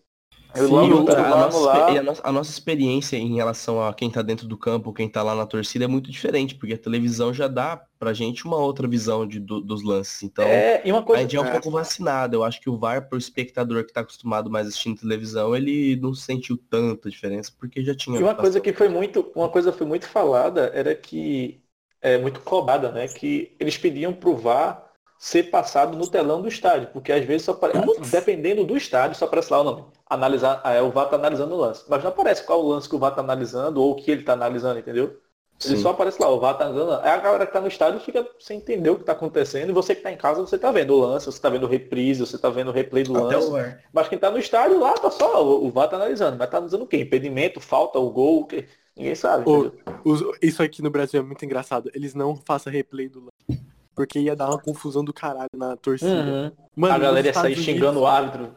[0.55, 3.95] Eu Sim, logo a, vai nossa, e a, nossa, a nossa experiência em relação a
[3.95, 6.79] quem tá dentro do campo, quem tá lá na torcida é muito diferente, porque a
[6.79, 10.23] televisão já dá pra gente uma outra visão de, do- dos lances.
[10.25, 11.49] Então, é, e uma a coisa gente é um é.
[11.49, 12.37] pouco vacinado.
[12.37, 16.15] Eu acho que o VAR, pro espectador que tá acostumado mais assistindo televisão, ele não
[16.15, 18.19] sentiu tanta diferença, porque já tinha.
[18.19, 21.63] E uma coisa que foi muito, uma coisa foi muito falada era que
[22.01, 23.09] é muito cobrada, né?
[23.09, 24.90] Que eles pediam pro VAR
[25.23, 27.75] ser passado no telão do estádio, porque às vezes só apare-
[28.11, 29.85] dependendo do estádio só aparece lá o nome.
[30.09, 32.97] Analisar, é, o VAR tá analisando o lance, mas não aparece qual o lance que
[32.97, 35.19] o VAR tá analisando ou o que ele tá analisando, entendeu?
[35.63, 35.83] Ele Sim.
[35.83, 36.95] só aparece lá, o VAR tá andando.
[37.03, 39.69] Aí a galera que tá no estádio fica sem entender o que tá acontecendo.
[39.69, 42.21] E você que tá em casa, você tá vendo o lance, você tá vendo reprise,
[42.21, 43.51] você tá vendo o replay do Até lance.
[43.51, 43.79] o.
[43.93, 46.39] Mas quem tá no estádio lá, tá só, o o VAR tá analisando.
[46.39, 46.97] Mas tá analisando o quê?
[46.97, 48.65] Impedimento, falta, o gol, o quê?
[48.97, 49.43] Ninguém sabe.
[49.43, 49.73] Entendeu?
[50.03, 51.91] Os- isso aqui no Brasil é muito engraçado.
[51.95, 53.63] Eles não façam replay do lance.
[53.95, 56.11] Porque ia dar uma confusão do caralho na torcida.
[56.13, 56.53] Uhum.
[56.77, 58.57] Mano, a galera ia sair Estados xingando o Unidos- árbitro.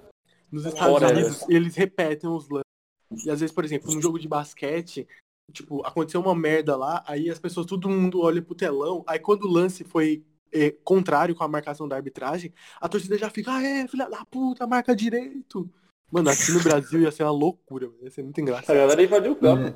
[0.52, 3.26] Nos Estados Fora, Unidos, eles repetem os lances.
[3.26, 5.08] E às vezes, por exemplo, num jogo de basquete,
[5.52, 9.46] tipo, aconteceu uma merda lá, aí as pessoas, todo mundo olha pro telão, aí quando
[9.46, 13.88] o lance foi é, contrário com a marcação da arbitragem, a torcida já fica, aê,
[13.88, 15.68] filha da puta, marca direito.
[16.12, 18.76] Mano, aqui no Brasil ia ser uma loucura, ia ser muito A engraçado.
[18.76, 19.76] galera invadiu o campo.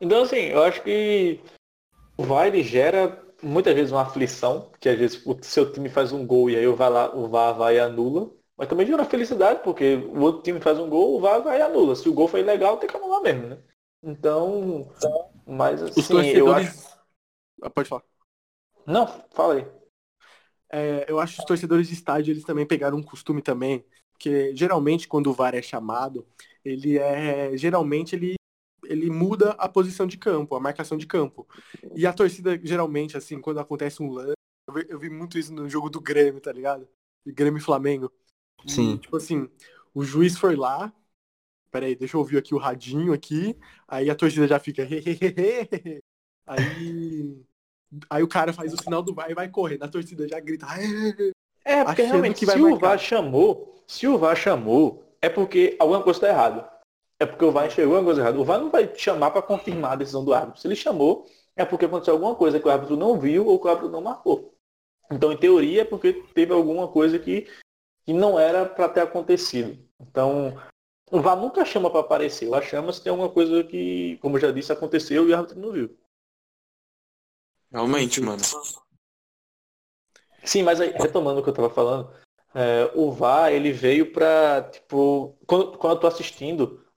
[0.00, 1.38] Então, assim, eu acho que
[2.16, 6.26] o VAR gera muitas vezes uma aflição, que às vezes o seu time faz um
[6.26, 8.30] gol e aí o VAR, lá, o VAR vai e anula.
[8.56, 11.62] Mas também gera felicidade, porque o outro time faz um gol, o VAR vai e
[11.62, 11.94] anula.
[11.94, 13.58] Se o gol foi legal, tem que anular mesmo, né?
[14.02, 14.88] Então,
[15.46, 16.66] mas Os assim, eu acho...
[16.66, 16.98] torcedores...
[17.62, 18.02] Ah, Pode falar.
[18.86, 19.66] Não, fala aí.
[20.70, 23.84] É, eu acho que os torcedores de estádio, eles também pegaram um costume também,
[24.18, 26.26] que geralmente quando o VAR é chamado,
[26.64, 28.34] ele é, geralmente ele,
[28.88, 31.46] ele muda a posição de campo, a marcação de campo.
[31.94, 34.32] E a torcida, geralmente, assim, quando acontece um lance,
[34.66, 36.88] eu vi, eu vi muito isso no jogo do Grêmio, tá ligado?
[37.26, 38.10] Grêmio e Flamengo.
[38.64, 38.96] E, Sim.
[38.96, 39.48] tipo assim,
[39.94, 40.92] o juiz foi lá,
[41.70, 46.00] peraí, deixa eu ouvir aqui o radinho aqui, aí a torcida já fica, hehehehe.
[46.46, 47.44] aí,
[48.08, 50.66] aí o cara faz o sinal do VAR e vai correr, a torcida já grita!
[51.64, 52.88] É, porque realmente, que vai se o marcar.
[52.88, 56.77] VAR chamou, se o VAR chamou, é porque alguma coisa está errada.
[57.20, 58.38] É porque o VAR enxergou alguma coisa errada.
[58.38, 60.60] O VAR não vai chamar para confirmar a decisão do árbitro.
[60.60, 61.26] Se ele chamou,
[61.56, 64.00] é porque aconteceu alguma coisa que o árbitro não viu ou que o árbitro não
[64.00, 64.54] marcou.
[65.10, 67.48] Então, em teoria, é porque teve alguma coisa que,
[68.04, 69.76] que não era para ter acontecido.
[69.98, 70.56] Então,
[71.10, 72.46] o VAR nunca chama para aparecer.
[72.46, 75.36] O VAR chama se tem alguma coisa que, como eu já disse, aconteceu e o
[75.36, 75.98] árbitro não viu.
[77.72, 78.42] Realmente, mano.
[80.44, 82.10] Sim, mas aí, retomando o que eu tava falando,
[82.54, 86.87] é, o VAR, ele veio pra, tipo, quando, quando eu tô assistindo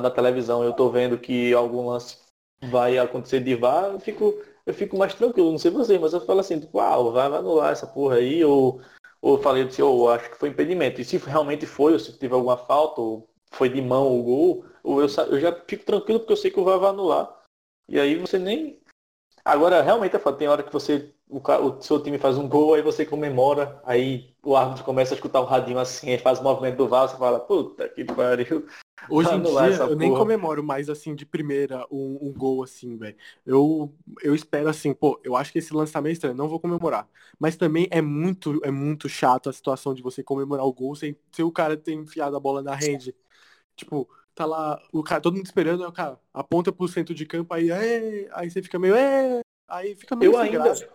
[0.00, 2.18] na televisão, eu tô vendo que algum lance
[2.70, 6.20] vai acontecer de VAR, eu fico, eu fico mais tranquilo, não sei você, mas eu
[6.20, 8.80] falo assim, tipo, ah, o VAR vai anular essa porra aí, ou,
[9.20, 11.00] ou falei assim, ou acho que foi impedimento.
[11.00, 14.64] E se realmente foi, ou se teve alguma falta, ou foi de mão o gol,
[14.82, 17.36] ou eu, eu já fico tranquilo porque eu sei que o VAR vai anular.
[17.88, 18.80] E aí você nem.
[19.44, 20.18] Agora, realmente é.
[20.18, 21.14] Tem hora que você.
[21.28, 25.16] O, o seu time faz um gol, aí você comemora, aí o árbitro começa a
[25.16, 28.64] escutar o radinho assim, aí faz o movimento do VAR, você fala, puta que pariu.
[29.10, 30.20] Hoje em Anular dia, eu nem porra.
[30.22, 33.16] comemoro mais, assim, de primeira um, um gol, assim, velho.
[33.44, 36.58] Eu, eu espero, assim, pô, eu acho que esse lance tá meio estranho, não vou
[36.58, 37.08] comemorar.
[37.38, 41.16] Mas também é muito, é muito chato a situação de você comemorar o gol sem,
[41.30, 43.14] sem o cara ter enfiado a bola na rede.
[43.76, 47.26] Tipo, tá lá, o cara, todo mundo esperando, aí o cara aponta pro centro de
[47.26, 50.88] campo, aí, "É", aí você fica meio, é, aí fica meio Eu ainda, graça.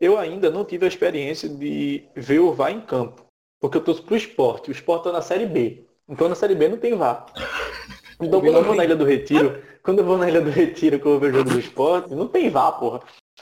[0.00, 3.24] eu ainda não tive a experiência de ver o VAR em campo.
[3.60, 4.70] Porque eu torço pro esporte.
[4.70, 5.84] O esporte tá na série B.
[6.08, 7.26] Então na série B não tem VAR.
[8.22, 11.00] Então quando eu vou na Ilha do Retiro, quando eu vou na Ilha do Retiro
[11.00, 13.00] que eu vou ver o jogo do esporte, não tem VAR, porra.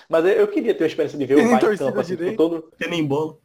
[0.09, 2.14] Mas eu eu queria ter a experiência de ver Tem o VAR em campo, assim,
[2.14, 2.37] direito?
[2.37, 3.37] todo, Tem nem bola.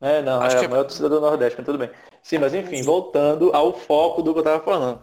[0.00, 1.90] É, não, Acho é que a maior torcida do Nordeste, mas tudo bem.
[2.22, 5.02] Sim, mas enfim, voltando ao foco do que eu tava falando.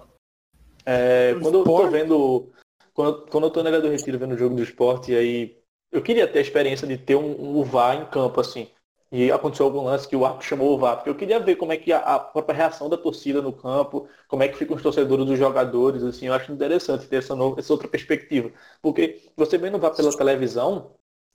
[0.85, 2.51] É, quando eu tô vendo.
[2.93, 5.61] Quando, quando eu tô na Ilha do Retiro vendo o jogo do esporte, e aí.
[5.91, 8.69] Eu queria ter a experiência de ter um, um VAR em campo, assim.
[9.11, 11.73] E aconteceu algum lance que o árbitro chamou o VAR, porque eu queria ver como
[11.73, 14.81] é que a, a própria reação da torcida no campo, como é que ficam os
[14.81, 18.49] torcedores dos jogadores, assim, eu acho interessante ter essa, no- essa outra perspectiva.
[18.81, 20.91] Porque você vendo o VAR pela televisão,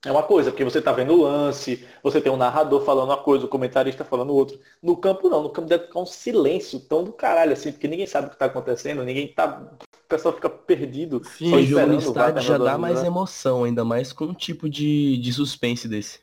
[0.07, 3.23] é uma coisa, porque você tá vendo o lance, você tem um narrador falando uma
[3.23, 4.57] coisa, o comentarista falando outra.
[4.83, 8.07] No campo não, no campo deve ficar um silêncio tão do caralho, assim, porque ninguém
[8.07, 9.77] sabe o que tá acontecendo, ninguém tá.
[10.07, 11.23] O pessoal fica perdido.
[11.23, 13.05] Sim, E jogo no o estádio já dá mais jogo.
[13.05, 16.21] emoção, ainda mais com um tipo de, de suspense desse.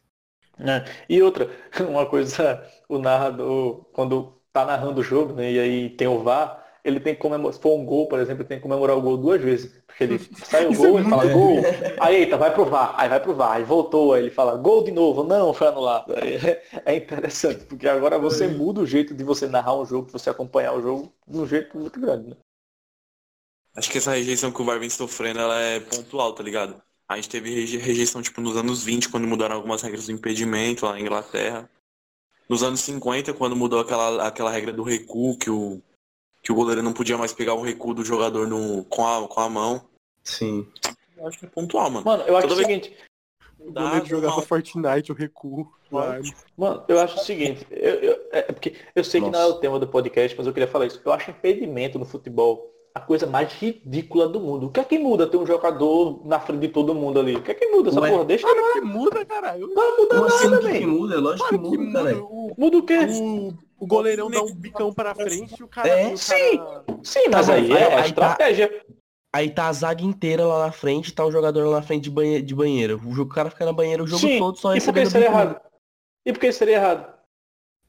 [0.60, 0.86] É.
[1.10, 1.50] E outra,
[1.90, 6.64] uma coisa, o narrador, quando tá narrando o jogo, né, e aí tem o VAR,
[6.84, 9.02] ele tem que comemorar, se for um gol, por exemplo, ele tem que comemorar o
[9.02, 9.74] gol duas vezes.
[9.88, 13.10] Porque ele sai o é gol, ele fala gol, aí eita, vai pro VAR, aí
[13.10, 16.14] vai pro VAR, aí voltou, aí ele fala gol de novo, não, foi anulado.
[16.14, 20.14] É, é interessante, porque agora você muda o jeito de você narrar um jogo, de
[20.14, 22.38] você acompanhar o jogo, de um jeito muito grande, né?
[23.76, 26.82] Acho que essa rejeição que o VAR vem sofrendo, ela é pontual, tá ligado?
[27.08, 30.86] A gente teve reje- rejeição, tipo, nos anos 20, quando mudaram algumas regras do impedimento
[30.86, 31.70] lá na Inglaterra.
[32.48, 35.82] Nos anos 50, quando mudou aquela, aquela regra do recuo, que o,
[36.42, 39.40] que o goleiro não podia mais pegar o recuo do jogador no, com, a, com
[39.40, 39.82] a mão.
[40.24, 40.68] Sim.
[41.18, 42.06] Eu acho que é pontual, mano.
[42.06, 42.96] Mano, eu acho Toda o seguinte,
[43.60, 45.72] O goleiro jogava Fortnite, o recuo.
[45.94, 46.34] a arma.
[46.58, 49.56] Mano, eu acho o seguinte, eu, eu- é porque eu sei que não é o
[49.56, 51.02] tema do podcast, mas eu queria falar isso.
[51.04, 54.68] Eu acho impedimento no futebol a coisa mais ridícula do mundo.
[54.68, 57.36] O que é que muda ter um jogador na frente de todo mundo ali?
[57.36, 58.26] O que é que muda essa Ué, porra?
[58.26, 59.68] Deixa Claro que muda, caralho.
[59.68, 61.20] não muda Como assim, nada, o que, muda?
[61.20, 62.12] Lógico Claro que que muda, muda.
[62.14, 62.24] cara.
[62.24, 62.98] O, Muda o quê?
[63.00, 65.90] o, o goleirão dá um bicão pra frente e o cara.
[65.90, 66.58] É, o sim.
[66.58, 68.84] cara- Sim, mas Tá aí é aí- aí tá- estratégia.
[69.36, 72.12] Aí tá a zaga inteira lá na frente, tá um jogador lá na frente de,
[72.12, 73.02] banhe de banheiro.
[73.04, 75.10] O, o cara fica na banheira o jogo Sim, todo só e por que recebendo
[75.12, 75.60] seria errado?
[76.24, 77.13] E por que seria errado?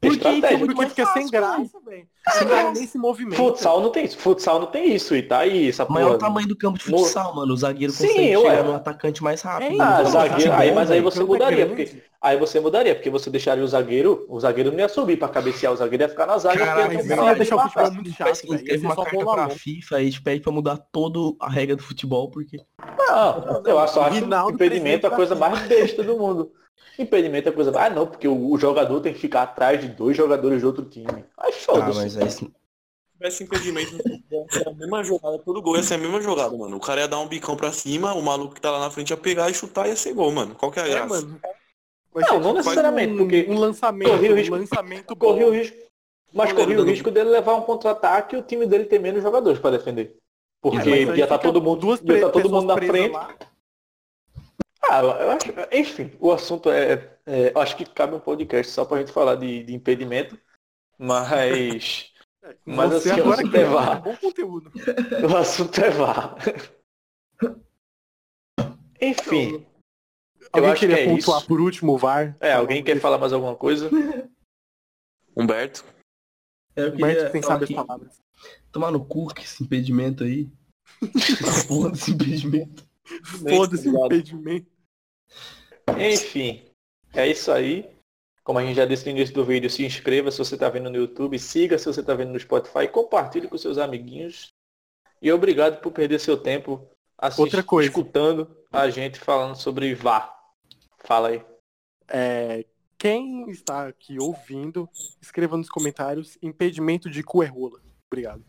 [0.00, 0.58] Porque fica Estratégia.
[0.58, 2.06] Porque mais fica sem graça, velho.
[2.26, 3.36] O cara nem se movimenta.
[3.36, 4.18] Futsal não tem isso.
[4.18, 5.14] Futsal não tem isso.
[5.14, 6.18] E tá aí essa Maior porra.
[6.18, 7.52] tamanho do campo de futsal, mano.
[7.52, 8.50] O zagueiro Sim, consegue ué.
[8.50, 9.80] chegar no atacante mais rápido.
[9.80, 12.60] Ah, então, zagueiro, tá aí, bom, mas aí você o é mudaria, porque aí você
[12.60, 16.04] mudaria, porque você deixaria o zagueiro, o zagueiro não ia subir pra cabecear, o zagueiro
[16.04, 16.58] ia ficar na zaga.
[16.58, 17.94] Caralho, ia cara deixar o futebol marcar.
[17.94, 18.26] muito chato.
[18.26, 19.48] Ia escreve ser uma carta pra.
[19.50, 22.58] FIFA e te pede pra mudar toda a regra do futebol, porque...
[22.98, 26.50] Não, eu só acho Rinaldo impedimento a coisa mais besta do mundo.
[26.98, 27.72] Impedimento é coisa.
[27.78, 30.84] Ah, não, porque o, o jogador tem que ficar atrás de dois jogadores de outro
[30.84, 31.24] time.
[31.36, 31.98] Ah, foda-se.
[31.98, 32.38] mas é isso.
[32.46, 32.52] Se
[33.18, 33.96] tivesse impedimento,
[34.30, 36.76] ia ser a mesma jogada, todo gol ia ser a mesma jogada, mano.
[36.76, 39.10] O cara ia dar um bicão pra cima, o maluco que tá lá na frente
[39.10, 40.54] ia pegar e chutar e ia ser gol, mano.
[40.54, 41.06] Qual que é a É, graça?
[41.08, 41.40] mano.
[42.12, 45.46] Vai Não, não tipo necessariamente, um, porque um lançamento, corria o risco- um lançamento corria
[45.46, 45.76] o risco.
[46.32, 49.58] Mas corria o risco dele levar um contra-ataque e o time dele ter menos jogadores
[49.58, 50.16] pra defender.
[50.60, 53.12] Porque ia estar fica todo mundo, duas ia tá todo mundo na frente.
[53.12, 53.34] lá.
[54.90, 58.84] Ah, eu acho, enfim, o assunto é, é- eu acho que cabe um podcast só
[58.84, 60.38] pra gente falar de, de impedimento,
[60.98, 62.12] mas
[62.66, 63.98] Mas assim, agora você que levar.
[63.98, 64.70] um bom conteúdo.
[65.32, 66.36] o assunto é VAR.
[69.00, 69.66] Enfim,
[70.52, 71.46] Alguém acho que queria é pontuar isso.
[71.48, 72.36] por último o VAR?
[72.40, 73.90] é, alguém quer falar mais alguma coisa?
[75.36, 75.84] Humberto?
[76.76, 78.22] Eu O queria Humberto tem falar sabe as que- palavras.
[78.70, 80.50] Tomar no cu que esse impedimento aí.
[81.02, 82.84] A porra desse impedimento.
[83.48, 84.70] Foda-se o impedimento.
[85.98, 86.62] Enfim,
[87.12, 87.90] é isso aí.
[88.42, 90.90] Como a gente já disse no início do vídeo, se inscreva se você está vendo
[90.90, 94.48] no YouTube, siga se você está vendo no Spotify, compartilhe com seus amiguinhos.
[95.22, 97.88] E obrigado por perder seu tempo assist- Outra coisa.
[97.88, 100.34] escutando a gente falando sobre VAR.
[100.98, 101.42] Fala aí.
[102.08, 102.66] É,
[102.98, 104.86] quem está aqui ouvindo,
[105.22, 107.80] escreva nos comentários impedimento de cu é rola.
[108.10, 108.44] Obrigado.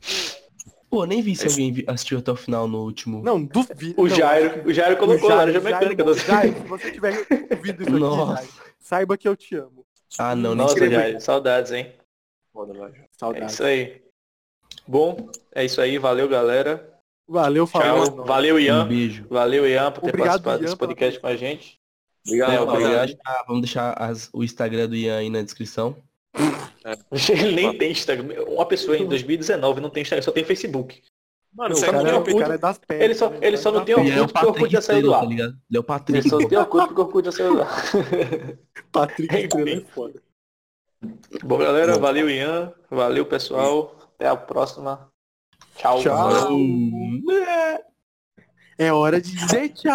[0.96, 3.22] Pô, nem vi se alguém vi- assistiu até o final no último.
[3.22, 3.96] Não, duvido.
[4.02, 6.04] O não, Jairo, o Jairo colocou o Jairo- já Jairo- mecânica.
[6.04, 8.36] das- Jairo, se você tiver ouvido isso aqui, Nossa.
[8.44, 9.86] Jairo, saiba que eu te amo.
[10.18, 10.90] Ah, não, nem Nossa.
[10.90, 11.92] Jairo, saudades, hein?
[12.54, 12.74] Foda.
[12.88, 13.54] É Saudades.
[13.54, 14.02] isso aí.
[14.88, 15.98] Bom, é isso aí.
[15.98, 16.90] Valeu, galera.
[17.28, 18.24] Valeu, falou.
[18.24, 18.88] Valeu, Um Ian.
[18.88, 19.26] beijo.
[19.30, 21.78] Valeu, Ian, por ter Obrigado, participado Ian, desse podcast com a gente.
[22.26, 23.06] Obrigado, É, Vamos rapaziada.
[23.08, 25.98] deixar, vamos deixar as- o Instagram do Ian aí na descrição.
[27.30, 28.44] Ele nem tem Instagram.
[28.48, 31.02] Uma pessoa em 2019 não tem Instagram, só tem Facebook.
[31.54, 33.06] Mano, Não, o, cara, é- o cara é das pernas.
[33.06, 33.38] Ele só- né?
[33.42, 35.14] ele só não Tá tem é o Orkut, que o Orkut Patrick já saiu do
[35.14, 35.22] ar.
[35.22, 35.26] tá?
[35.32, 36.30] Ele é o Ele Patrick.
[36.30, 37.84] só tem Orkut porque o Orkut já saiu do ar.
[38.92, 40.22] Patrick Estrela é foda.
[41.44, 42.02] Bom, galera, Bom.
[42.02, 42.74] valeu, Ian.
[42.90, 43.96] Valeu, pessoal.
[44.16, 45.10] Até a próxima.
[45.78, 46.02] Tchau.
[46.02, 46.58] Tchau.
[48.78, 49.94] É hora de dizer tchau.